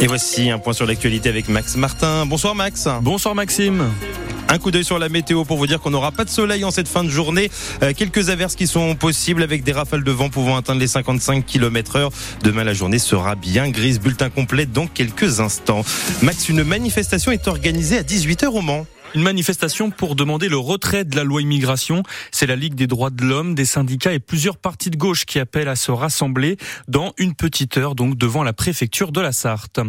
Et 0.00 0.06
voici 0.06 0.50
un 0.50 0.58
point 0.58 0.72
sur 0.72 0.86
l'actualité 0.86 1.28
avec 1.28 1.48
Max 1.48 1.76
Martin. 1.76 2.24
Bonsoir 2.24 2.54
Max. 2.54 2.86
Bonsoir 3.02 3.34
Maxime. 3.34 3.84
Un 4.48 4.58
coup 4.58 4.70
d'œil 4.70 4.84
sur 4.84 4.98
la 4.98 5.08
météo 5.08 5.44
pour 5.44 5.56
vous 5.56 5.66
dire 5.66 5.80
qu'on 5.80 5.90
n'aura 5.90 6.12
pas 6.12 6.24
de 6.24 6.30
soleil 6.30 6.64
en 6.64 6.70
cette 6.70 6.86
fin 6.86 7.02
de 7.02 7.08
journée. 7.08 7.50
Euh, 7.82 7.92
quelques 7.96 8.30
averses 8.30 8.54
qui 8.54 8.68
sont 8.68 8.94
possibles 8.94 9.42
avec 9.42 9.64
des 9.64 9.72
rafales 9.72 10.04
de 10.04 10.10
vent 10.12 10.28
pouvant 10.28 10.56
atteindre 10.56 10.80
les 10.80 10.86
55 10.86 11.44
km 11.44 11.96
heure. 11.96 12.10
Demain, 12.44 12.62
la 12.62 12.74
journée 12.74 13.00
sera 13.00 13.34
bien 13.34 13.68
grise. 13.70 13.98
Bulletin 13.98 14.30
complet 14.30 14.66
dans 14.66 14.86
quelques 14.86 15.40
instants. 15.40 15.84
Max, 16.22 16.48
une 16.48 16.62
manifestation 16.62 17.32
est 17.32 17.48
organisée 17.48 17.98
à 17.98 18.02
18h 18.02 18.46
au 18.46 18.62
Mans. 18.62 18.86
Une 19.14 19.22
manifestation 19.22 19.90
pour 19.90 20.16
demander 20.16 20.48
le 20.48 20.58
retrait 20.58 21.04
de 21.04 21.16
la 21.16 21.24
loi 21.24 21.40
immigration. 21.40 22.02
C'est 22.30 22.46
la 22.46 22.56
Ligue 22.56 22.74
des 22.74 22.86
droits 22.86 23.08
de 23.08 23.24
l'homme, 23.24 23.54
des 23.54 23.64
syndicats 23.64 24.12
et 24.12 24.18
plusieurs 24.18 24.58
partis 24.58 24.90
de 24.90 24.96
gauche 24.96 25.24
qui 25.24 25.38
appellent 25.38 25.68
à 25.68 25.76
se 25.76 25.90
rassembler 25.90 26.58
dans 26.88 27.14
une 27.16 27.34
petite 27.34 27.78
heure, 27.78 27.94
donc 27.94 28.18
devant 28.18 28.42
la 28.42 28.52
préfecture 28.52 29.10
de 29.10 29.22
la 29.22 29.32
Sarthe. 29.32 29.80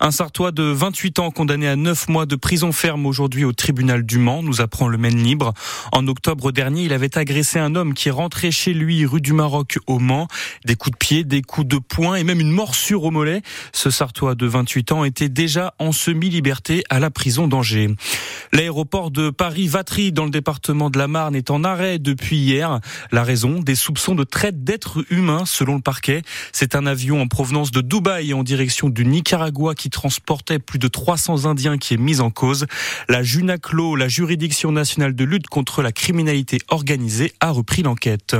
Un 0.00 0.12
Sartois 0.12 0.52
de 0.52 0.62
28 0.62 1.18
ans 1.18 1.30
condamné 1.32 1.66
à 1.66 1.74
9 1.74 2.08
mois 2.08 2.26
de 2.26 2.36
prison 2.36 2.70
ferme 2.70 3.06
aujourd'hui 3.06 3.44
au 3.44 3.52
tribunal 3.52 4.04
du 4.04 4.18
Mans, 4.18 4.42
nous 4.42 4.60
apprend 4.60 4.86
le 4.86 4.98
Maine 4.98 5.20
Libre. 5.20 5.52
En 5.90 6.06
octobre 6.06 6.52
dernier, 6.52 6.84
il 6.84 6.92
avait 6.92 7.18
agressé 7.18 7.58
un 7.58 7.74
homme 7.74 7.92
qui 7.92 8.10
rentrait 8.10 8.52
chez 8.52 8.72
lui 8.72 9.04
rue 9.04 9.20
du 9.20 9.32
Maroc 9.32 9.78
au 9.88 9.98
Mans. 9.98 10.28
Des 10.64 10.76
coups 10.76 10.92
de 10.92 10.96
pied, 10.96 11.24
des 11.24 11.42
coups 11.42 11.66
de 11.66 11.78
poing 11.78 12.14
et 12.14 12.22
même 12.22 12.40
une 12.40 12.52
morsure 12.52 13.02
au 13.02 13.10
mollet. 13.10 13.42
Ce 13.72 13.90
Sartois 13.90 14.36
de 14.36 14.46
28 14.46 14.92
ans 14.92 15.04
était 15.04 15.28
déjà 15.28 15.74
en 15.80 15.90
semi-liberté 15.90 16.84
à 16.88 17.00
la 17.00 17.10
prison 17.10 17.48
d'Angers. 17.48 17.90
L'aéroport 18.52 19.10
de 19.10 19.30
Paris-Vatry 19.30 20.10
dans 20.10 20.24
le 20.24 20.30
département 20.30 20.90
de 20.90 20.98
la 20.98 21.06
Marne 21.06 21.36
est 21.36 21.50
en 21.50 21.62
arrêt 21.62 21.98
depuis 21.98 22.36
hier. 22.36 22.80
La 23.12 23.22
raison, 23.22 23.60
des 23.60 23.76
soupçons 23.76 24.14
de 24.14 24.24
traite 24.24 24.64
d'êtres 24.64 25.04
humains 25.10 25.44
selon 25.46 25.76
le 25.76 25.80
parquet. 25.80 26.22
C'est 26.52 26.74
un 26.74 26.84
avion 26.86 27.20
en 27.22 27.28
provenance 27.28 27.70
de 27.70 27.80
Dubaï 27.80 28.34
en 28.34 28.42
direction 28.42 28.88
du 28.88 29.06
Nicaragua 29.06 29.74
qui 29.74 29.88
transportait 29.88 30.58
plus 30.58 30.78
de 30.78 30.88
300 30.88 31.46
Indiens 31.46 31.78
qui 31.78 31.94
est 31.94 31.98
mis 31.98 32.20
en 32.20 32.30
cause. 32.30 32.66
La 33.08 33.22
JUNACLO, 33.22 33.94
la 33.94 34.08
juridiction 34.08 34.72
nationale 34.72 35.14
de 35.14 35.24
lutte 35.24 35.46
contre 35.46 35.82
la 35.82 35.92
criminalité 35.92 36.58
organisée, 36.68 37.32
a 37.40 37.50
repris 37.50 37.82
l'enquête. 37.82 38.34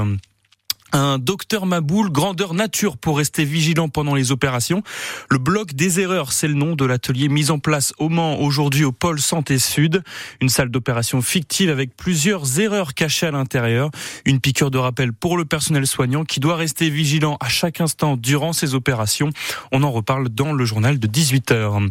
Un 0.92 1.18
docteur 1.18 1.66
Maboul, 1.66 2.10
grandeur 2.10 2.52
nature 2.52 2.96
pour 2.96 3.18
rester 3.18 3.44
vigilant 3.44 3.88
pendant 3.88 4.16
les 4.16 4.32
opérations. 4.32 4.82
Le 5.30 5.38
bloc 5.38 5.74
des 5.74 6.00
erreurs, 6.00 6.32
c'est 6.32 6.48
le 6.48 6.54
nom 6.54 6.74
de 6.74 6.84
l'atelier 6.84 7.28
mis 7.28 7.52
en 7.52 7.60
place 7.60 7.92
au 7.98 8.08
Mans 8.08 8.40
aujourd'hui 8.40 8.84
au 8.84 8.90
pôle 8.90 9.20
Santé 9.20 9.60
Sud. 9.60 10.02
Une 10.40 10.48
salle 10.48 10.70
d'opération 10.70 11.22
fictive 11.22 11.70
avec 11.70 11.96
plusieurs 11.96 12.58
erreurs 12.58 12.94
cachées 12.94 13.26
à 13.26 13.30
l'intérieur. 13.30 13.90
Une 14.24 14.40
piqûre 14.40 14.72
de 14.72 14.78
rappel 14.78 15.12
pour 15.12 15.36
le 15.36 15.44
personnel 15.44 15.86
soignant 15.86 16.24
qui 16.24 16.40
doit 16.40 16.56
rester 16.56 16.90
vigilant 16.90 17.36
à 17.38 17.48
chaque 17.48 17.80
instant 17.80 18.16
durant 18.16 18.52
ces 18.52 18.74
opérations. 18.74 19.30
On 19.70 19.84
en 19.84 19.92
reparle 19.92 20.28
dans 20.28 20.52
le 20.52 20.64
journal 20.64 20.98
de 20.98 21.06
18h. 21.06 21.88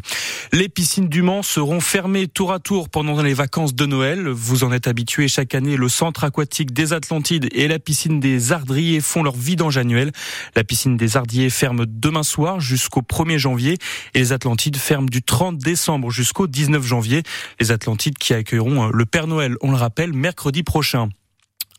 Les 0.52 0.68
piscines 0.68 1.08
du 1.08 1.22
Mans 1.22 1.44
seront 1.44 1.80
fermées 1.80 2.28
tour 2.28 2.52
à 2.52 2.60
tour 2.60 2.90
pendant 2.90 3.22
les 3.22 3.34
vacances 3.34 3.74
de 3.74 3.86
Noël. 3.86 4.28
Vous 4.28 4.66
en 4.66 4.74
êtes 4.74 4.88
habitué 4.88 5.30
chaque 5.30 5.56
année. 5.56 5.78
Le 5.78 5.88
centre 5.88 6.26
aquatique 6.26 6.74
des 6.74 6.92
Atlantides 6.92 7.48
et 7.54 7.70
la 7.70 7.80
piscine 7.80 8.20
des 8.20 8.52
Ardries 8.52 8.89
font 9.00 9.24
leur 9.24 9.36
vidange 9.36 9.78
annuel. 9.78 10.12
La 10.56 10.64
piscine 10.64 10.98
des 10.98 11.18
Ardiers 11.18 11.50
ferme 11.50 11.86
demain 11.86 12.24
soir 12.24 12.60
jusqu'au 12.60 13.02
1er 13.02 13.38
janvier 13.38 13.78
et 14.14 14.20
les 14.20 14.34
Atlantides 14.34 14.78
ferment 14.78 15.10
du 15.10 15.22
30 15.22 15.58
décembre 15.58 16.12
jusqu'au 16.12 16.48
19 16.48 16.84
janvier. 16.84 17.24
Les 17.60 17.72
Atlantides 17.72 18.18
qui 18.18 18.34
accueilleront 18.34 18.88
euh, 18.88 18.92
le 18.94 19.06
Père 19.06 19.28
Noël, 19.28 19.56
on 19.62 19.72
le 19.72 19.78
rappelle, 19.78 20.14
mercredi 20.14 20.64
prochain. 20.64 21.10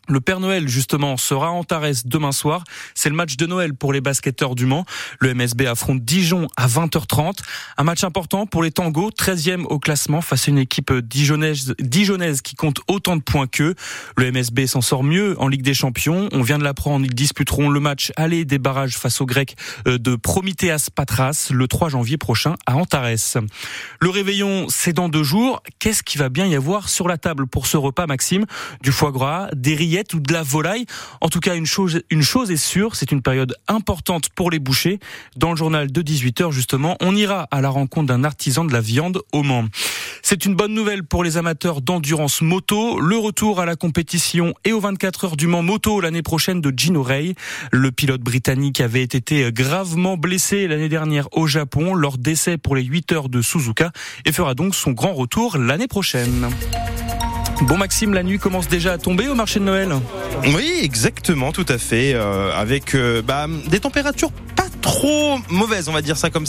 Le 0.09 0.19
Père 0.19 0.39
Noël, 0.39 0.67
justement, 0.67 1.15
sera 1.15 1.47
à 1.47 1.49
Antares 1.51 2.03
demain 2.05 2.31
soir. 2.31 2.63
C'est 2.95 3.09
le 3.09 3.15
match 3.15 3.37
de 3.37 3.45
Noël 3.45 3.75
pour 3.75 3.93
les 3.93 4.01
basketteurs 4.01 4.55
du 4.55 4.65
Mans. 4.65 4.83
Le 5.19 5.33
MSB 5.35 5.67
affronte 5.67 6.03
Dijon 6.03 6.47
à 6.57 6.67
20h30. 6.67 7.37
Un 7.77 7.83
match 7.83 8.03
important 8.03 8.47
pour 8.47 8.63
les 8.63 8.71
tangos, 8.71 9.11
13e 9.11 9.63
au 9.65 9.77
classement 9.77 10.21
face 10.21 10.47
à 10.47 10.51
une 10.51 10.57
équipe 10.57 10.91
dijonnaise, 10.91 12.41
qui 12.41 12.55
compte 12.55 12.81
autant 12.87 13.15
de 13.15 13.21
points 13.21 13.45
qu'eux. 13.45 13.75
Le 14.17 14.31
MSB 14.31 14.65
s'en 14.65 14.81
sort 14.81 15.03
mieux 15.03 15.39
en 15.39 15.47
Ligue 15.47 15.61
des 15.61 15.75
Champions. 15.75 16.29
On 16.31 16.41
vient 16.41 16.57
de 16.57 16.63
l'apprendre, 16.63 17.05
ils 17.05 17.13
disputeront 17.13 17.69
le 17.69 17.79
match 17.79 18.11
aller 18.15 18.43
des 18.43 18.57
barrages 18.57 18.97
face 18.97 19.21
aux 19.21 19.27
Grecs 19.27 19.55
euh, 19.87 19.99
de 19.99 20.15
Prometheas 20.15 20.87
Patras 20.93 21.49
le 21.51 21.67
3 21.67 21.89
janvier 21.89 22.17
prochain 22.17 22.55
à 22.65 22.75
Antares. 22.75 23.37
Le 23.99 24.09
réveillon, 24.09 24.65
c'est 24.67 24.93
dans 24.93 25.09
deux 25.09 25.23
jours. 25.23 25.61
Qu'est-ce 25.77 26.01
qui 26.01 26.17
va 26.17 26.29
bien 26.29 26.47
y 26.47 26.55
avoir 26.55 26.89
sur 26.89 27.07
la 27.07 27.17
table 27.17 27.45
pour 27.45 27.67
ce 27.67 27.77
repas, 27.77 28.07
Maxime? 28.07 28.45
Du 28.81 28.91
foie 28.91 29.11
gras, 29.11 29.47
des 29.53 29.75
ou 30.13 30.19
de 30.19 30.33
la 30.33 30.43
volaille. 30.43 30.85
En 31.19 31.27
tout 31.27 31.39
cas, 31.39 31.55
une 31.55 31.65
chose, 31.65 32.01
une 32.09 32.21
chose 32.21 32.49
est 32.49 32.57
sûre, 32.57 32.95
c'est 32.95 33.11
une 33.11 33.21
période 33.21 33.55
importante 33.67 34.29
pour 34.29 34.49
les 34.49 34.59
bouchers. 34.59 34.99
Dans 35.35 35.51
le 35.51 35.57
journal 35.57 35.91
de 35.91 36.01
18h, 36.01 36.51
justement, 36.51 36.95
on 37.01 37.15
ira 37.15 37.47
à 37.51 37.61
la 37.61 37.69
rencontre 37.69 38.07
d'un 38.07 38.23
artisan 38.23 38.63
de 38.63 38.71
la 38.71 38.81
viande 38.81 39.21
au 39.33 39.43
Mans. 39.43 39.65
C'est 40.23 40.45
une 40.45 40.55
bonne 40.55 40.73
nouvelle 40.73 41.03
pour 41.03 41.23
les 41.23 41.37
amateurs 41.37 41.81
d'endurance 41.81 42.41
moto. 42.41 42.99
Le 42.99 43.17
retour 43.17 43.59
à 43.59 43.65
la 43.65 43.75
compétition 43.75 44.53
et 44.63 44.71
aux 44.71 44.79
24 44.79 45.25
heures 45.25 45.37
du 45.37 45.47
Mans 45.47 45.63
moto 45.63 45.99
l'année 45.99 46.21
prochaine 46.21 46.61
de 46.61 46.73
Gino 46.75 47.03
Ray. 47.03 47.35
Le 47.71 47.91
pilote 47.91 48.21
britannique 48.21 48.79
avait 48.79 49.03
été 49.03 49.51
gravement 49.51 50.17
blessé 50.17 50.67
l'année 50.67 50.89
dernière 50.89 51.27
au 51.33 51.47
Japon 51.47 51.93
lors 51.93 52.17
d'essais 52.17 52.57
pour 52.57 52.75
les 52.75 52.83
8 52.83 53.11
heures 53.11 53.29
de 53.29 53.41
Suzuka 53.41 53.91
et 54.25 54.31
fera 54.31 54.53
donc 54.53 54.73
son 54.73 54.91
grand 54.91 55.13
retour 55.13 55.57
l'année 55.57 55.87
prochaine. 55.87 56.49
Bon 57.61 57.77
Maxime, 57.77 58.13
la 58.13 58.23
nuit 58.23 58.39
commence 58.39 58.67
déjà 58.67 58.93
à 58.93 58.97
tomber 58.97 59.27
au 59.27 59.35
marché 59.35 59.59
de 59.59 59.65
Noël. 59.65 59.89
Oui, 60.55 60.79
exactement, 60.81 61.51
tout 61.51 61.65
à 61.69 61.77
fait, 61.77 62.13
euh, 62.15 62.51
avec 62.55 62.95
euh, 62.95 63.21
bah, 63.21 63.45
des 63.67 63.79
températures 63.79 64.31
pas 64.55 64.65
trop 64.81 65.37
mauvaises, 65.47 65.87
on 65.87 65.91
va 65.91 66.01
dire 66.01 66.17
ça 66.17 66.31
comme 66.31 66.35
ça. 66.35 66.39